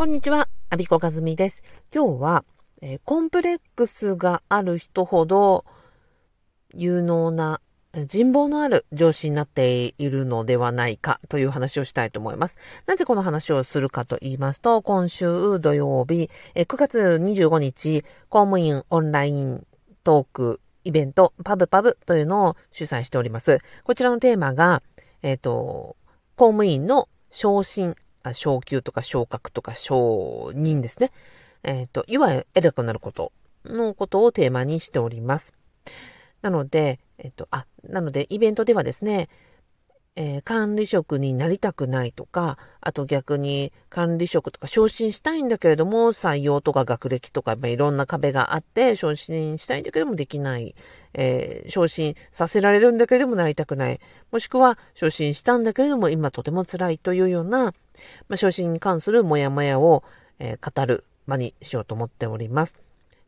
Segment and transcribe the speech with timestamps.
[0.00, 1.62] こんにちは、アビコカズミです。
[1.94, 2.44] 今日は、
[2.80, 5.66] えー、コンプレックスがある人ほど
[6.72, 7.60] 有能な
[8.06, 12.56] 人望のある上司になっているのではないかという話をしたいと思います。
[12.86, 19.66] なぜこの話をするかと言いますと、今週土曜日え、9月25日、公務員オンライン
[20.02, 23.58] トークイベント、パブパブというのを主催しております。
[23.84, 24.82] こちらのテーマが、
[25.20, 25.94] えっ、ー、と、
[26.36, 27.96] 公務員の昇進
[28.32, 31.12] 昇級とか昇格とか昇任ですね。
[31.62, 33.32] えっ、ー、と、いわゆる偉くなること
[33.64, 35.54] のことをテーマにしております。
[36.42, 39.28] なので、えっ、ー、と、あ、なので、イベントではですね、
[40.16, 50.74] えー、管理職になりたくないとか、あと逆に管理職とか昇進したいんだけれども、採用とか学歴とか、まあ、いろんな壁があって、昇進したいんだけどもできない、
[51.14, 54.00] えー、昇進させられるんだけれどもなりたくない、
[54.32, 57.72] もしくは昇進したんだけれども今とても辛いというような、ま
[58.30, 60.02] あ、昇進に関するモヤモヤを、
[60.38, 62.80] えー、語る場にしようと思っております。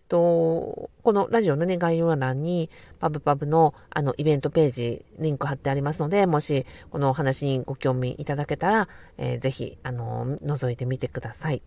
[0.09, 11.63] と、このラジオのね、概要欄に、パブパブのあのイベントページ、リンク貼ってありますので、もしこのお話にご興味いただけたら、えー、ぜひ、あの、覗いてみてください。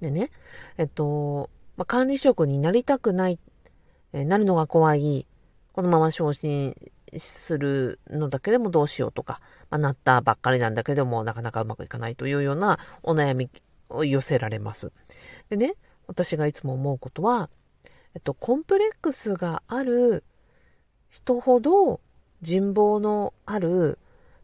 [0.00, 0.30] でね、
[0.76, 3.38] えっと、まあ、管理職になりたくない、
[4.12, 5.26] えー、なるのが怖い、
[5.72, 6.74] このまま昇進
[7.16, 13.48] するのだけでもどうしようとか、まあ、なったばっかりなんだけども、なかなかうまくいかないというようなお悩み
[13.88, 14.92] を寄せられます。
[15.48, 15.74] でね、
[16.06, 17.50] 私がいつも思うことは、
[18.14, 20.24] えっと、コンプレックスがある
[21.08, 22.00] 人ほど
[22.42, 23.98] 人望のある、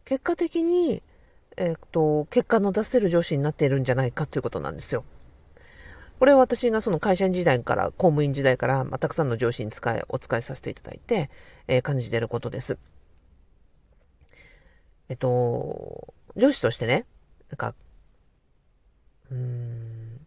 [0.05, 1.01] 結果的に、
[1.57, 5.03] えっと、結果の出せる上司になっているんじゃないかということなんですよ。
[6.19, 11.29] これは私がその会社員時代から、公務員時代から、まあ、たくさんの上司に使い、お使いさせていただいて、
[11.67, 12.77] えー、感じていることです。
[15.09, 17.05] えっと、上司としてね、
[17.49, 17.75] なんか、
[19.31, 20.25] うん、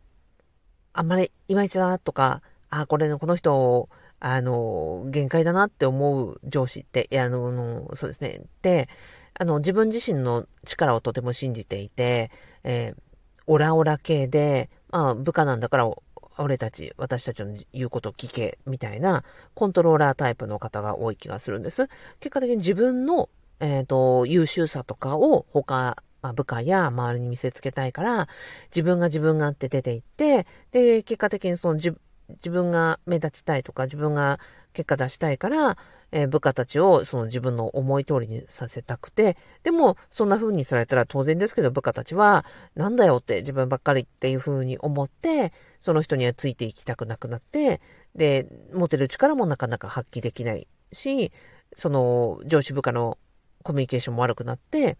[0.93, 3.89] あんまりいまいちだなとか、あ、これのこの人、
[4.21, 8.43] あの、限界だなって思う上司って、いや、あの、そうですね。
[8.63, 8.89] で、
[9.35, 12.31] あの、自分自身の力をとても信じていて、
[12.63, 13.03] えー、
[13.47, 15.91] オラオラ系で、まあ、部下なんだから、
[16.39, 19.25] 俺たち、私たちの言うことを聞け、みたいな、
[19.55, 21.89] コントローラータイプの方が多い気がするんです。
[22.21, 23.29] 結果的に自分の、
[23.61, 28.29] えっ、ー、と、優秀さとかを他まあ、部下や周りに見せつけたいから、
[28.67, 31.97] 自分が自分がって出ていって、で、結果的にその自
[32.37, 34.39] 自分が目立ちたいとか、自分が
[34.73, 35.77] 結果出したいから、
[36.13, 47.81] えー、部下たちをその自分の思い通りにさせたくて、でもそんな風にされたら当然ですけど部下たちはなんだよって自分ばっかりっていう風に思って、その人にはついていきたくなくなって、
[48.15, 51.33] で、持てる力もなかなか発揮できないし、
[51.77, 53.19] その上司部下の
[53.63, 54.97] コミュニケーションも悪くなって、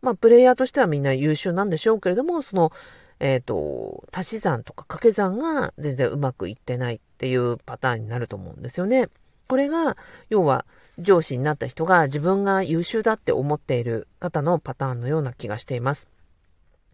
[0.00, 2.72] まあ、プレイヤーとしてはみんな優秀なんでしょうけれども、その、
[3.20, 9.08] えっ、ー、と、足し算とか掛け算が全然うまくいってないっていうパターンになると思うんですよね。
[9.48, 9.96] これが、
[10.28, 10.66] 要は、
[10.98, 16.08] 上司になった人が自分が優秀だって思っている方のパターンのような気がしています。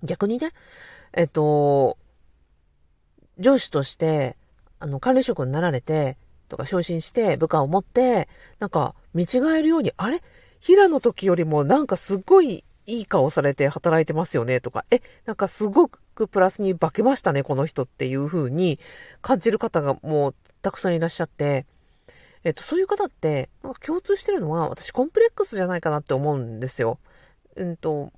[0.03, 0.51] 逆にね、
[1.13, 1.99] えっ、ー、と、
[3.39, 4.37] 上司として、
[4.81, 6.17] あの、管理職になられて、
[6.49, 8.29] とか昇進して部下を持って、
[8.59, 10.23] なんか見違えるように、あれ？
[10.61, 18.79] 平の時よりもなんかすっごいいい顔されて働いてますよねとか、え、なんかすごくプラスに化けましたね、この人っていう風に
[19.21, 21.67] 感じる方がもうたくさんいらっしゃって、
[22.45, 23.51] えっと、そういう方って、
[23.85, 26.99] 共通してるのは私コンプレックスじゃないかなって思うんですよ。
[27.55, 28.13] うんと、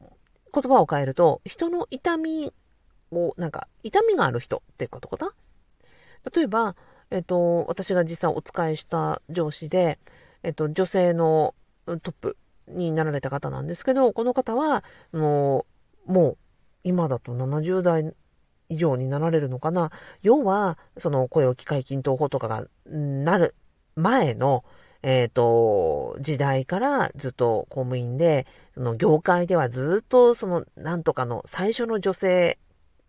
[0.53, 2.53] 言葉を変えると、人の痛み
[3.10, 5.33] を、なんか、痛みがある人ってことかな？
[6.34, 6.75] 例えば、
[7.10, 9.99] えっと、私が実際お使いした上司で、
[10.43, 11.54] えっと、女性の
[11.87, 15.66] トップになられた方なんですけど、この方は、も
[16.09, 16.38] う、もう、
[16.84, 18.15] 今だと70代
[18.69, 19.91] 以上になられるのかな。
[20.22, 23.55] 要は、その声を機会均等法とかがなる
[23.97, 24.65] 前の、
[25.03, 32.59] えっ、ー、と、時代からずっと公務員で、その業界ではずっとそのなんとかの最初の女性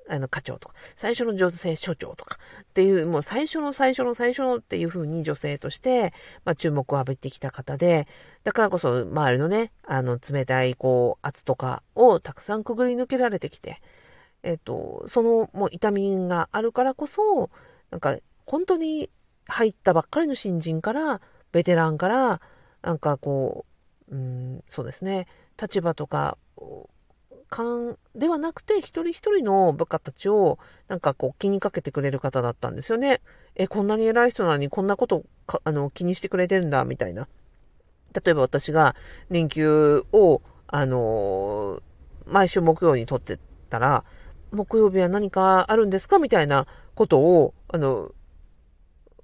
[0.08, 6.14] あの、課長とか、最初の女性所長とかっていう、もう最初の最初の最初のっていう風に女性として、
[6.44, 8.08] まあ注目を浴びてきた方で、
[8.44, 13.82] だからこそ周りのね、あの、冷たい、こう、圧とかをたくさんくぐり抜けられてきて、
[14.44, 17.50] えっと、その、もう痛みがあるからこそ、
[17.90, 19.10] なんか、本当に
[19.48, 22.42] 入ったばっかりの新人から、ベテランから、
[22.84, 23.66] なんかこ
[24.12, 25.28] う、うん、そうですね、
[25.60, 26.38] 立場とか
[27.56, 30.60] 感ではなくて、一人一人の部下たちを、
[30.90, 33.22] なんかこう気にかけてくれる方だったんですよね。
[33.56, 37.30] え、こんなに偉い人なのにこんなことかあの気にしてくれてるんだ、みたいな。
[38.14, 38.94] 例えば私が
[39.30, 41.82] 年休を、あのー、
[42.26, 44.04] 毎週木曜に取ってたら、
[44.52, 46.20] 木曜日は何かあるんですか？
[46.20, 48.12] みたいなことを、あの、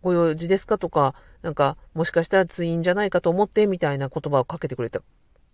[0.01, 0.77] ご用事ですか？
[0.77, 5.01] とか、なんか、もしかしたら通院じゃないかと思って、みたいな言葉をかけてくれた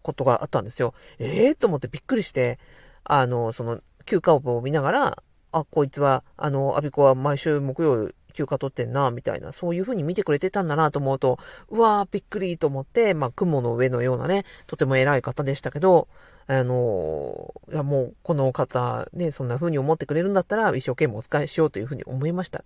[0.07, 0.93] ことがあったんですよ。
[1.19, 2.57] ええー、と思ってびっくりして、
[3.03, 11.39] あの、その、休暇を見ながら、あ、こいつは、あの、アビコは毎週木曜休暇取ってんな、みたいな、そういう風に見てくれてたんだなと思うと、
[11.69, 16.07] うわー、びっくりと思って、まあ、雲の上のようなね、とても偉い方でしたけど、
[16.45, 22.63] あの、いや、もう、この方、ね、そんな風に思ってくれるんだったら、一生懸命お使いしようという風に思いました。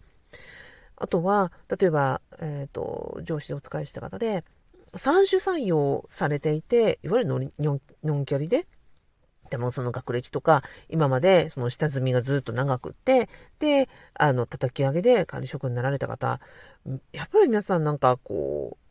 [0.98, 4.44] あとは、例えば、えっ、ー、と、上司でお使いした方で、
[4.96, 7.52] 三種採用されていて、いわゆる
[8.04, 8.68] ノンキャリで、
[9.50, 13.30] でもその学歴とか、今までその下積みがずっと長くって、
[13.60, 16.40] で、あの、叩き上げで管理職になられた方、
[17.12, 18.82] やっぱり皆さんなんかこう、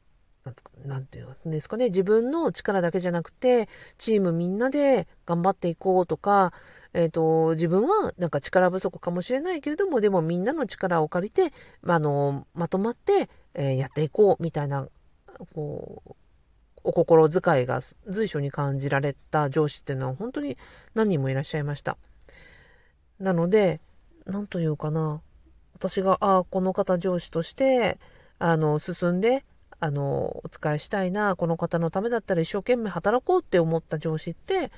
[0.89, 3.69] なんていうんですかね、自分の力だけじゃなくて、
[3.99, 6.53] チームみんなで頑張っていこうとか、
[6.93, 11.53] えっ、ー、と、自分はなんか力不足かもしれないけれども、でもみんなの力を借りて、
[11.83, 14.89] まあの、まとまって、えー、やっていこうみたいな、
[15.55, 16.15] こう、
[16.83, 20.57] お心遣いが随所に感じられた上司っていうのは本当に
[20.95, 21.97] 何人もいらっしゃいました。
[23.19, 23.81] なので、
[24.27, 25.21] なんというかな、
[25.75, 27.99] 私が、ああ、この方上司として、
[28.39, 29.45] あの、進んで、
[29.81, 34.71] あの、お使いしたいな、この方のためだったら一生懸命働こうって思った上司って、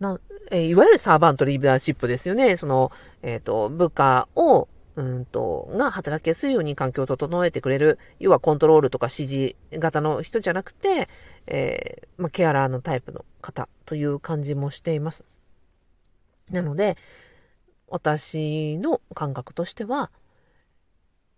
[0.00, 0.20] な、
[0.50, 2.56] えいわゆるサーバントリーダーシップですよね。
[2.56, 11.08] その、えっ、ー、と、部下を、うんと、が働きやすいように環境を整えてくれる、要はコントロールとか指示型の人じゃなくて、
[11.46, 15.24] えー、まあ、ケアラーのタイプの方という感じもしています。
[16.50, 16.96] なので、
[17.86, 20.10] 私の感覚としては、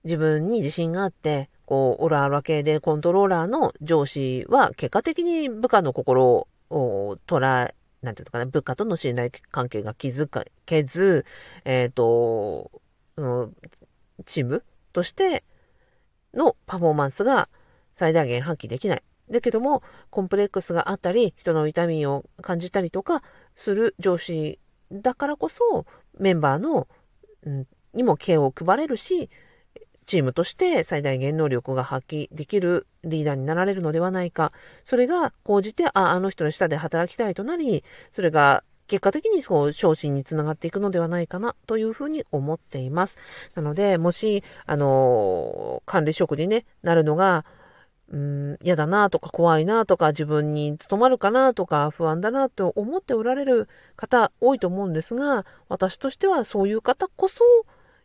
[0.05, 10.31] 自分に自信があって、こう、オラーラ系でコントローラーの上司は結果的に部下の心を捉え、なんていうのかな、部下との信頼関係が築
[10.65, 11.27] けず、
[11.67, 12.80] えっ、ー、と、
[13.21, 13.51] その
[14.25, 14.65] チーム
[14.95, 15.45] として
[16.33, 17.51] のパフォーマンスが
[17.93, 19.03] 最大限発揮できない。
[19.31, 23.23] だけども、コンプレックスがあったり、人の痛みを感じたりとか
[23.55, 24.59] する上司
[24.91, 25.87] だからこそ、
[26.19, 26.89] メンバーの、
[27.45, 29.29] うん、にも敬を配れるし、
[30.07, 34.53] チームとして最大限能力が発揮できるリーダーになられるのではないか。
[34.83, 43.19] それが講じて、あ、あの人の下で働きたいとなり、それが結果的にそう、昇進につながっていくのではないかなというふうに思っています。
[43.55, 47.45] なので、もし、あの、管理職にね、なるのが、
[48.09, 57.45] うん、嫌だなとか怖いなとか自分に務まるかなとか不安だなと思っておられる方多いと思うんですが、私としてはそういう方こそ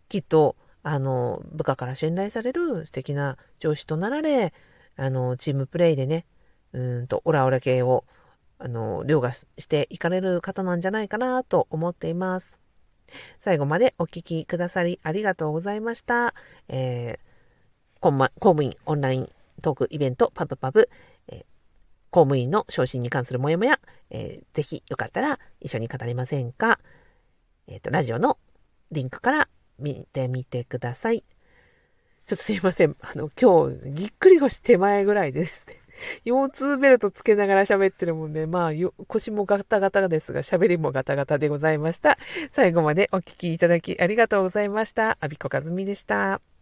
[0.07, 4.53] きっとあの、部下から信頼される素敵な上司となられ、
[4.97, 6.27] あの、チームプレイでね、
[6.73, 8.05] うんと、オラオラ系を、
[8.57, 12.57] あの、凌駕していかれる方なんじゃないかなと思っています。
[13.39, 16.33] 最後までお聞きくださりありがとうございました。
[16.67, 19.29] えー、公務員オンライン
[19.61, 20.89] トークイベントパブパブ、
[21.27, 21.39] えー、
[22.11, 23.79] 公務員の昇進に関するもやもや、
[24.09, 26.79] えー、ぜひよかったら一緒に語りませんか
[27.67, 28.37] えっ、ー、と、ラジオの
[28.91, 29.49] リンクから
[29.79, 31.23] 見てみてください。
[32.25, 32.95] ちょっとすいません。
[33.01, 35.74] あの、今日、ぎっくり腰手前ぐらいですね。
[36.23, 38.71] 腰痛ベルトつけながら喋ってるもんで、まあ、
[39.07, 42.17] 腰もガタガタですが、喋りもガタガタでございました。
[42.51, 45.17] 最後までお聴きいただきありがとうございました。
[45.19, 46.54] アビコカズミでした。